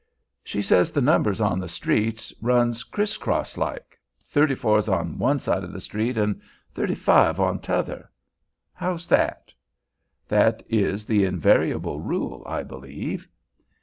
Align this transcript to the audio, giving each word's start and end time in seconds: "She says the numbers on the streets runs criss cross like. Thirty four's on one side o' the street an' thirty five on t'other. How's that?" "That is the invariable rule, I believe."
"She 0.43 0.63
says 0.63 0.89
the 0.91 0.99
numbers 1.01 1.39
on 1.39 1.59
the 1.59 1.67
streets 1.67 2.33
runs 2.41 2.81
criss 2.83 3.17
cross 3.17 3.55
like. 3.55 3.99
Thirty 4.19 4.55
four's 4.55 4.89
on 4.89 5.19
one 5.19 5.37
side 5.37 5.63
o' 5.63 5.67
the 5.67 5.79
street 5.79 6.17
an' 6.17 6.41
thirty 6.73 6.95
five 6.95 7.39
on 7.39 7.59
t'other. 7.59 8.09
How's 8.73 9.05
that?" 9.09 9.53
"That 10.27 10.63
is 10.67 11.05
the 11.05 11.23
invariable 11.23 11.99
rule, 11.99 12.41
I 12.47 12.63
believe." 12.63 13.27